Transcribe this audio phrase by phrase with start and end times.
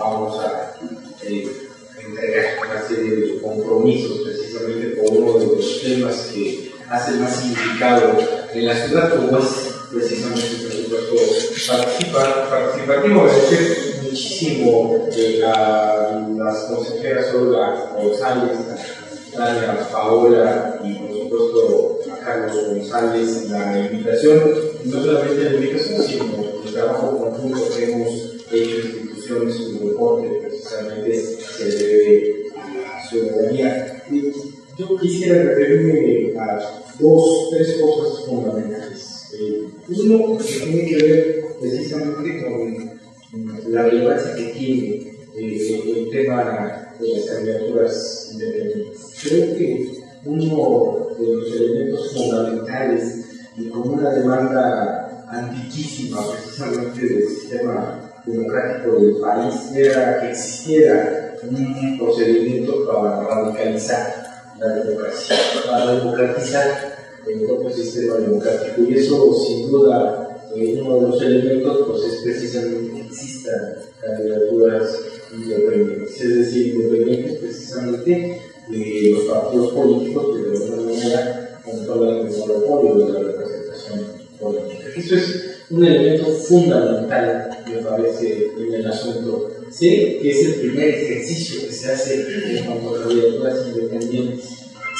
[0.00, 0.74] vamos a
[1.22, 1.46] eh,
[2.02, 8.16] entregar una serie de compromisos precisamente por uno de los temas que hace más significado
[8.52, 9.46] en la ciudad, como es
[9.92, 11.70] precisamente el presupuesto
[12.50, 13.20] participativo.
[13.20, 15.06] Agradecer muchísimo
[15.46, 18.58] a las consejeras Olga González,
[19.36, 24.40] Tania Paola y por supuesto a Carlos González la invitación,
[24.84, 26.24] no solamente la invitación, sino
[26.64, 27.99] el trabajo conjunto que hemos
[53.60, 61.98] y con una demanda antiquísima precisamente del sistema democrático del país era que existiera un
[61.98, 65.36] procedimiento para radicalizar la democracia,
[65.66, 66.66] para democratizar
[67.26, 68.82] el propio sistema democrático.
[68.82, 75.00] Y eso, sin duda, eh, uno de los elementos pues, es precisamente que existan candidaturas
[75.32, 80.36] independientes, es decir, independientes precisamente de los partidos políticos
[85.10, 89.50] Eso es un elemento fundamental, me parece, en el asunto.
[89.68, 94.44] Sé que es el primer ejercicio que se hace en cuanto a candidaturas independientes.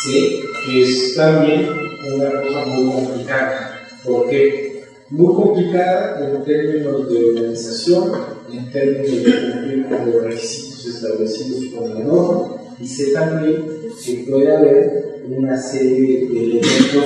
[0.03, 1.69] Sé que es también
[2.13, 8.13] una cosa muy complicada, porque muy complicada en términos de organización,
[8.53, 13.65] en términos de cumplir con los requisitos establecidos por la norma, y sé también
[14.05, 17.05] que puede haber una serie de elementos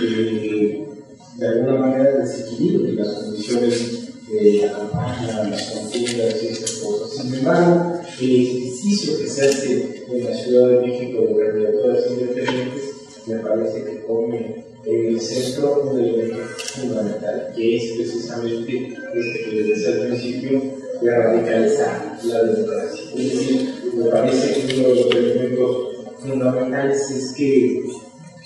[0.00, 0.89] que
[1.36, 7.22] de alguna manera desequilibren las condiciones de la campaña, las contiendas y esas cosas.
[7.22, 12.82] Sin embargo, el ejercicio que se hace en la Ciudad de México de candidaturas independientes
[13.26, 16.38] me parece que pone en el centro un elemento
[16.74, 20.62] fundamental, que es precisamente este que les decía al principio,
[21.00, 23.04] de radicalizar la democracia.
[23.16, 25.76] Es decir, me parece que uno de los elementos
[26.20, 27.84] fundamentales es que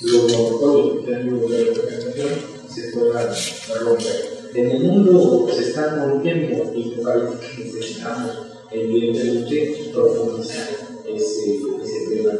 [0.00, 4.34] los monopolios que han de representación se romper.
[4.54, 8.30] En el mundo se está rompiendo y que necesitamos
[8.70, 10.68] evidentemente profundizar
[11.06, 12.32] ese, ese tema.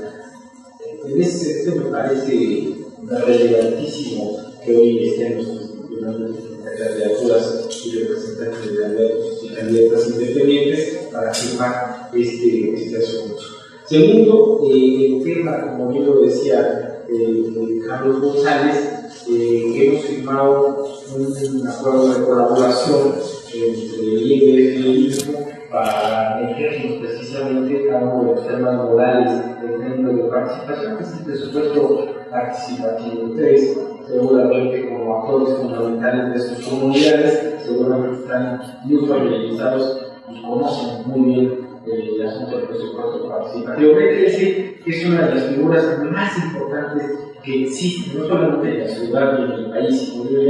[1.05, 6.45] En ese sentido me parece relevantísimo que hoy estemos discutiendo
[6.77, 13.43] candidaturas y representantes de candidatos y candidatas independientes para firmar este, este asunto.
[13.87, 21.69] Segundo, eh, el tema, como bien lo decía eh, Carlos González, eh, hemos firmado un
[21.69, 23.15] acuerdo de colaboración
[23.55, 25.39] entre el IEF y el ISMO
[25.71, 31.13] para meternos precisamente a uno de los temas morales en términos de participación, que es
[31.13, 33.25] el presupuesto participativo.
[33.31, 41.21] Ustedes, seguramente como actores fundamentales de sus comunidades, seguramente están muy familiarizados y conocen muy
[41.33, 43.95] bien el asunto del presupuesto participativo.
[43.95, 48.89] Decir que es una de las figuras más importantes que existen, no solamente en la
[48.89, 50.41] ciudad y en el país, sino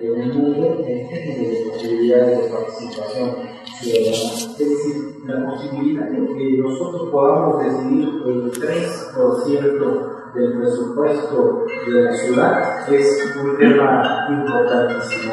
[0.00, 3.36] en el mundo, en términos de posibilidades de participación
[3.78, 4.16] ciudadana.
[4.58, 4.96] Es decir,
[5.26, 13.34] la posibilidad de que nosotros podamos decidir el 3% del presupuesto de la ciudad es
[13.42, 15.32] un tema importantísimo.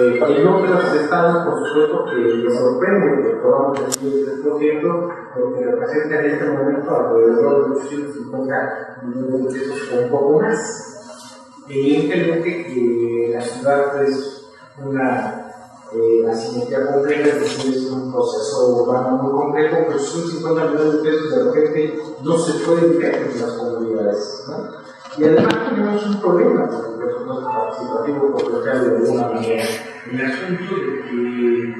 [0.00, 5.64] Eh, en otros estados, por supuesto, que me sorprende que podamos decidir el 3%, porque
[5.64, 11.64] representa en este momento alrededor de 850 millones de pesos o un poco más.
[11.68, 14.46] Evidentemente que la ciudad es
[14.84, 15.52] una
[15.92, 20.92] eh, asimetría compleja, es decir, es un proceso urbano muy complejo, pero son 50 millones
[20.92, 24.44] de pesos de repente no se pueden ver en las comunidades.
[24.48, 24.78] ¿no?
[25.16, 29.64] Y además tenemos un problema con el presupuesto participativo, por de alguna manera,
[30.12, 31.74] el asunto de que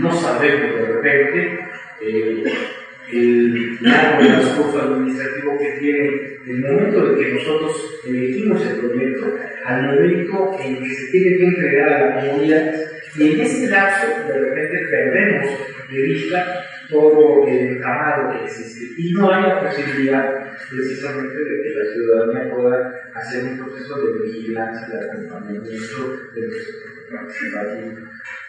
[0.00, 1.58] no sabemos de repente
[2.00, 2.44] eh,
[3.12, 9.26] el largo transcurso administrativo que tiene el momento de que nosotros elegimos el proyecto
[9.64, 12.74] al momento en que se tiene que entregar a la comunidad
[13.16, 15.46] y en ese lapso de repente perdemos
[15.90, 21.74] de vista todo el entramado que existe y no hay la posibilidad precisamente de que
[21.74, 25.70] la ciudadanía pueda hacer un proceso de vigilancia y acompañamiento
[26.34, 28.08] del proceso participativo.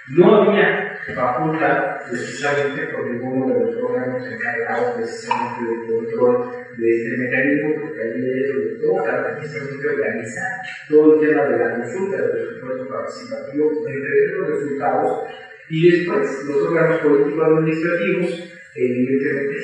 [0.10, 7.18] No había facultad, precisamente por ninguno de los órganos encargados precisamente del control de este
[7.18, 10.52] mecanismo, porque allí ellos toca precisamente organizar
[10.90, 15.30] todo el tema de la consulta del presupuesto participativo, entregar los resultados.
[15.70, 19.56] Y después, los órganos políticos administrativos, evidentemente,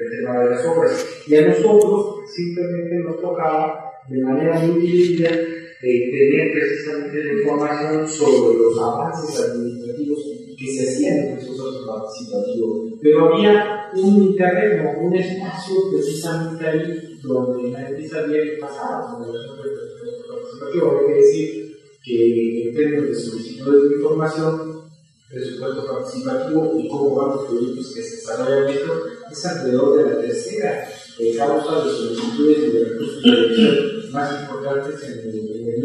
[0.00, 1.06] el tema de las obras.
[1.26, 8.08] Y a nosotros simplemente nos tocaba de manera muy dividida de tener precisamente la información
[8.08, 10.18] sobre los avances administrativos
[10.56, 12.92] que se hacían en procesos participativos.
[13.02, 19.30] Pero había un terreno, un espacio precisamente ahí donde nadie sabía qué pasaba con el
[19.30, 20.98] proceso participativo.
[21.00, 24.82] Hay que decir que en términos de solicitudes de información,
[25.28, 28.92] presupuesto participativo y cómo van los proyectos que se desarrollan esto,
[29.32, 30.88] es alrededor de la tercera
[31.36, 35.82] causa de solicitudes y de recursos de más importantes en el, el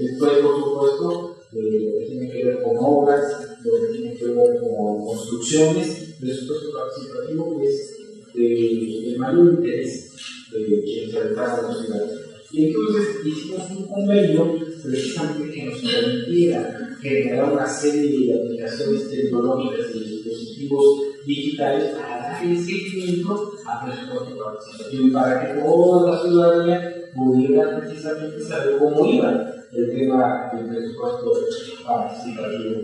[0.00, 3.22] Después, por supuesto, lo que tiene que ver con obras,
[3.64, 7.96] lo que tiene que ver con construcciones, presupuesto participativo que es
[8.34, 10.12] de, de mayor interés
[10.52, 12.10] de quienes habitaban la ciudad.
[12.52, 19.94] Y entonces hicimos un convenio precisamente que nos permitiera generar una serie de aplicaciones tecnológicas
[19.94, 27.78] y dispositivos digitales para dar seguimiento a participativo y para que toda la ciudadanía pudiera
[27.78, 31.32] precisamente saber cómo iba el tema del presupuesto
[31.84, 32.80] participativo.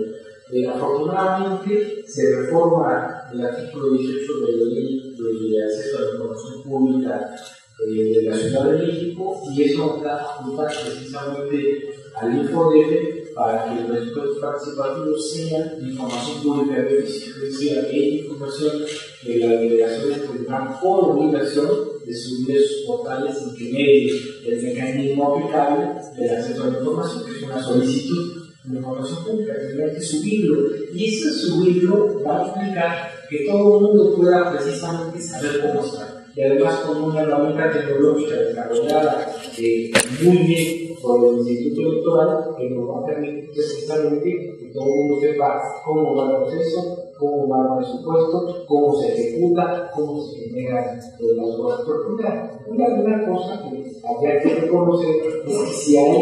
[0.50, 6.62] Eh, afortunadamente se reforma el artículo 18 de la ley de acceso a la información
[6.62, 7.34] pública
[7.88, 11.88] eh, de la Ciudad de México y eso da facultad precisamente
[12.22, 18.22] al INFODEF para que el presupuesto participativo sea información pública de beneficio, es decir, aquella
[18.22, 18.72] información
[19.22, 21.68] que las delegaciones tendrán por obligación
[22.06, 25.86] de subir a sus portales en que medie el mecanismo aplicable
[26.16, 30.70] del acceso a la información, que es una solicitud de información pública, tendrán que subirlo.
[30.94, 36.21] Y ese subirlo va a implicar que todo el mundo pueda precisamente saber cómo está
[36.34, 39.26] y además con una herramienta tecnológica desarrollada
[39.58, 39.90] eh,
[40.22, 44.90] muy bien por el Instituto Electoral que nos va a permitir precisamente que todo el
[44.90, 50.40] mundo sepa cómo va el proceso, cómo va el presupuesto, cómo se ejecuta, cómo se
[50.40, 51.80] generan eh, las obras.
[51.86, 51.98] Pero
[52.74, 56.16] una, una cosa que habría que reconocer es que si hay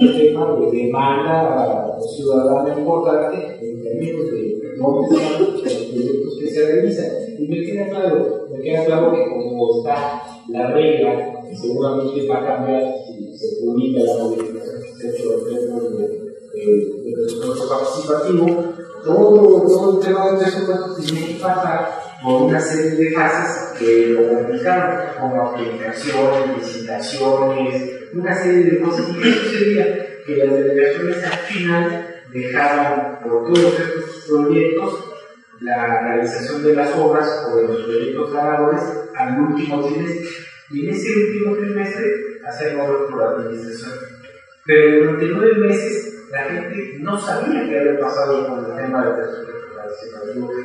[0.00, 7.06] un tema de demanda ciudadana importante en términos de los proyectos que se realizan.
[7.38, 12.38] Y me queda claro, me queda claro que como está la regla, que seguramente va
[12.38, 17.12] a cambiar si se publica la modificación que se ha hecho en términos de, de,
[17.12, 21.90] presupuesto participativo, todo, todo el tema del presupuesto tiene que pasar
[22.22, 29.06] por una serie de fases que lo complicaron, como aplicaciones, licitaciones, una serie de cosas.
[29.10, 35.10] Y eso sería que las delegaciones al final dejaban por todos estos proyectos
[35.60, 38.82] la realización de las obras o de los proyectos ganadores
[39.16, 40.28] al último trimestre.
[40.70, 43.92] Y en ese último trimestre hacer obras por administración.
[44.66, 49.14] Pero durante nueve meses la gente no sabía qué había pasado con el tema del
[49.14, 49.64] presupuesto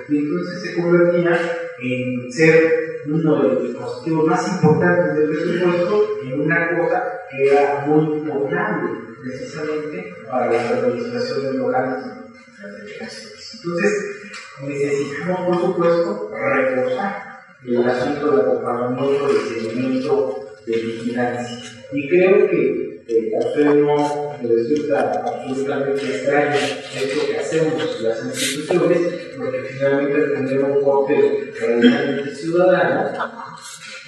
[0.07, 1.39] y entonces se convertía
[1.81, 7.86] en ser uno de los dispositivos más importantes del presupuesto en una cosa que era
[7.86, 8.88] muy importante
[9.21, 12.04] precisamente para las administraciones locales
[13.54, 14.31] Entonces,
[14.65, 17.30] necesitamos, por supuesto, reforzar
[17.65, 21.57] el asunto del acompañamiento, del seguimiento, de vigilancia.
[21.92, 29.00] Y creo que eh, usted no resulta absolutamente extraño esto que hacemos las instituciones,
[29.38, 33.12] porque finalmente tener un corte realmente ciudadano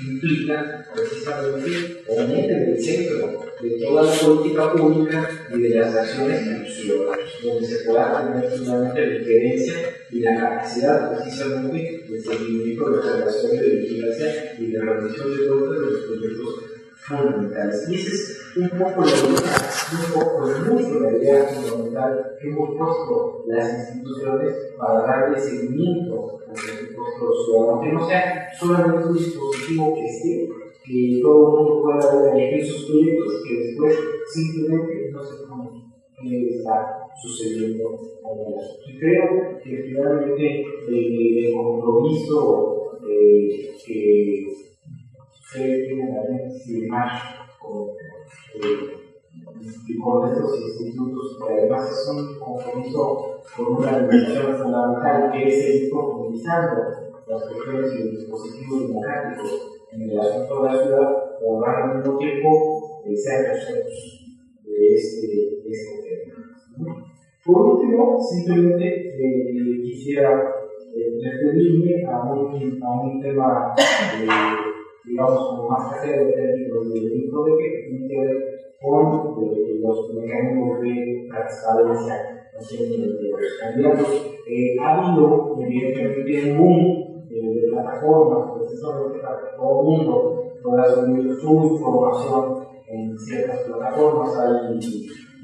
[0.03, 6.45] implica precisamente poner en el centro de toda la política pública y de las acciones
[6.45, 9.73] de los ciudadanos, donde se pueda tener finalmente la diferencia
[10.09, 15.71] y la capacidad precisamente de seguimiento de observación de vigilancia y de rendición de cuentas
[15.71, 16.70] de los proyectos
[17.07, 17.89] fundamentales.
[17.89, 19.51] Y esa es un poco la idea,
[19.91, 27.23] un poco mucho la idea fundamental que hemos puesto las instituciones para darle seguimiento a
[27.23, 30.49] los ciudadanos, que no sea solamente un dispositivo que esté,
[30.83, 33.99] que todo el mundo pueda elegir sus proyectos, que después
[34.33, 35.81] simplemente no se conoce
[36.21, 37.97] qué está sucediendo.
[38.87, 44.45] Y creo que finalmente el compromiso eh, que
[45.53, 47.11] también firmar
[47.59, 47.89] con,
[48.55, 49.01] eh,
[50.01, 55.91] con estos institutos, que además es un compromiso con una dimensión fundamental que es ir
[55.91, 56.81] profundizando
[57.27, 61.09] las cuestiones y los dispositivos democráticos en el asunto de la ciudad,
[61.43, 63.85] o al mismo tiempo ser personas
[64.63, 67.05] de este, de este tema.
[67.43, 70.31] Por último, simplemente eh, quisiera
[70.95, 74.70] eh, referirme a un, a un tema eh,
[75.05, 80.13] digamos, como más casero en términos de de que tiene que ver con eh, los
[80.13, 84.37] mecanismos de transparencia de los candidatos.
[84.47, 90.43] Eh, ha habido, evidentemente, un boom eh, de plataformas, precisamente para que todo el mundo
[90.63, 94.37] pueda subir su información en ciertas plataformas.
[94.37, 94.79] Hay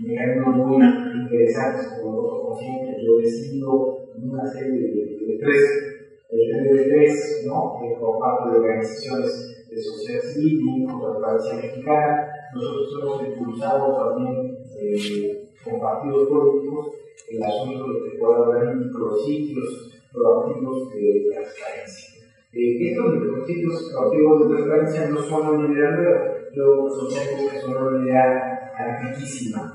[0.04, 0.86] mecanismos muy
[1.22, 2.98] interesantes como el consciente.
[3.04, 5.97] Yo he sido una serie de, tres,
[6.30, 7.78] de tres, ¿no?
[8.00, 12.28] por parte de organizaciones de sociedad civil con la Mexicana.
[12.54, 16.88] Nosotros hemos impulsado también eh, con partidos políticos
[17.30, 22.24] el asunto de que pueda haber micrositios proactivos de transparencia.
[22.54, 27.76] Eh, estos micrositios proactivos de transparencia no son una idea nueva, yo sostengo que son
[27.76, 29.74] una idea antiquísima.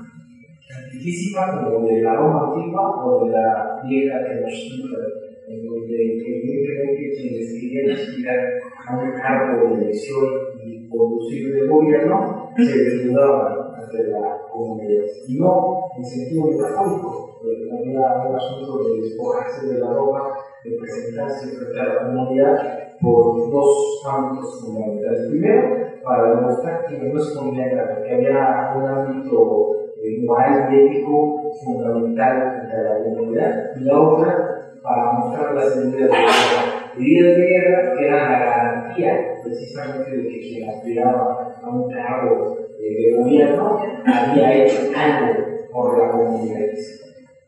[0.85, 7.53] Antiquísima como de la Roma antigua o de la vieja Tenochtitlan, en donde evidentemente quienes
[7.59, 8.39] querían aspirar
[8.87, 10.25] a un cargo de elección
[10.63, 15.05] y conducir el gobierno se desnudaban ante la comunidad.
[15.27, 20.33] Y no en sentido metafórico, había un asunto de despojarse de la ropa,
[20.63, 25.29] de presentarse frente a la comunidad por dos ámbitos fundamentales.
[25.29, 29.71] Primero, para demostrar que no es comunidad que había un ámbito
[30.01, 35.11] eh, moral y ético fundamental frente a la comunidad, y la otra, para
[35.53, 36.93] medidas de guerra.
[36.97, 42.57] Medidas de guerra que eran la garantía precisamente de que quien aspiraba a un cargo
[42.79, 46.69] eh, de gobierno había hecho algo por la comunidad.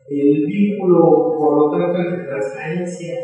[0.08, 3.14] El vínculo, por lo tanto, entre transparencia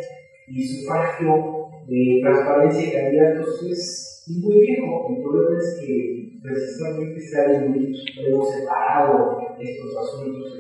[0.48, 5.06] y sufragio de transparencia y candidatos es muy viejo.
[5.08, 10.52] El problema es que precisamente se ha hemos separado estos asuntos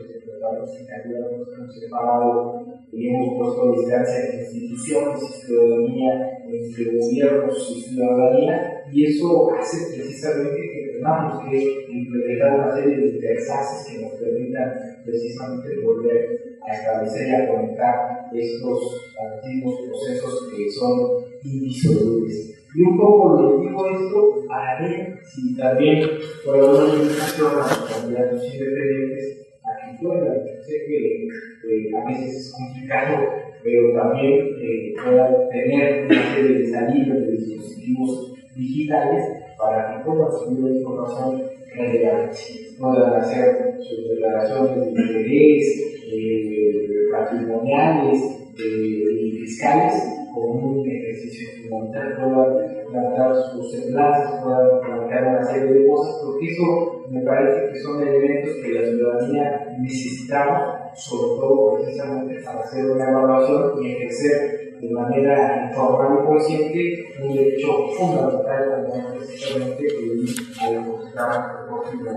[0.42, 7.70] transparencia y candidatos, hemos separado y hemos puesto distancia entre instituciones y ciudadanía, entre gobiernos
[7.70, 14.02] y ciudadanía, y eso hace precisamente que tengamos que implementar una serie de interfaces que
[14.02, 14.72] nos permitan
[15.04, 22.61] precisamente volver a establecer y a conectar estos antiguos procesos que son indisolubles.
[22.74, 26.08] Y un poco lo digo esto para ver si también
[26.44, 32.52] por alguna invitación a los independientes a que puedan, sé que eh, a veces es
[32.52, 33.28] complicado,
[33.62, 39.24] pero también eh, puedan tener una serie de salidas de dispositivos digitales
[39.58, 41.42] para que puedan subir la información
[41.76, 42.38] relevante.
[42.78, 49.94] Puedan hacer sus declaraciones de interés, eh, patrimoniales y fiscales
[50.32, 52.16] como un ejercicio fundamental.
[52.16, 57.78] Puedan plantear sus enlaces, puedan plantear una serie de cosas, porque eso me parece que
[57.80, 60.62] son elementos que la ciudadanía necesitamos,
[60.94, 67.36] sobre todo precisamente para hacer una evaluación y ejercer de manera informal y consciente un
[67.36, 70.26] derecho fundamental como precisamente el
[70.60, 72.10] a la próximo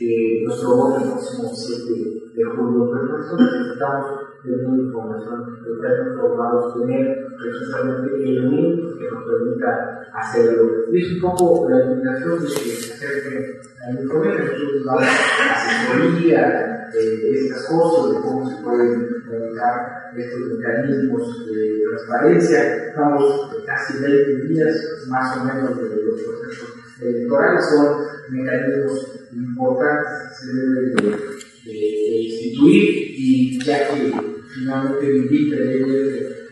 [0.00, 2.90] de nuestro voto el próximo 7 de julio.
[2.90, 4.06] Pero nosotros necesitamos
[4.42, 10.70] tener información, estar informados, tener precisamente elementos que nos permita hacerlo.
[10.92, 17.40] Es un poco la invitación de que se acerquen al informe, nosotros damos asesoría de
[17.40, 22.86] estas cosas, de cómo se pueden manejar estos mecanismos de transparencia.
[22.88, 27.96] Estamos casi 20 días más o menos de los procesos electorales, son
[28.30, 34.12] mecanismos importantes que se deben de, instituir y ya que
[34.54, 35.56] finalmente invita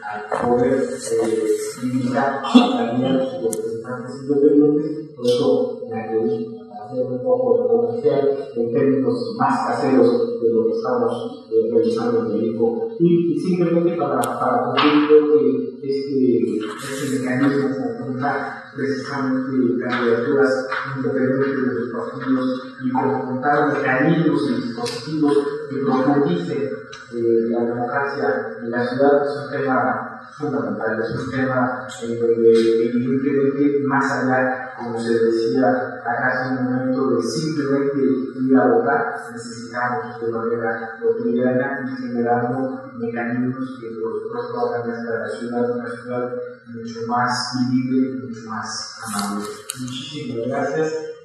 [0.02, 1.46] a poder eh,
[1.82, 6.61] invitar a y representantes independientes, por eso me
[7.00, 12.32] un poco de comercial en términos más caseros de lo que estamos eh, realizando en
[12.32, 12.88] el equipo.
[12.98, 16.58] Y, simplemente para, para concluir, creo que este,
[16.92, 17.68] este mecanismo
[17.98, 26.70] conjuntar precisamente candidaturas independientes de los partidos y conjuntar mecanismos y dispositivos que profundicen
[27.14, 33.82] eh, la democracia en la ciudad es un tema fundamental, es un tema donde evidentemente
[33.86, 35.68] más allá, como se decía
[36.04, 37.98] acá hace un momento, de simplemente
[38.40, 45.28] ir a votar, necesitamos de manera cotidiana y generando mecanismos que por supuesto hagan la
[45.28, 46.32] ciudad una ciudad
[46.66, 49.44] mucho más vivible, mucho más amable.
[49.80, 51.11] Muchísimas gracias.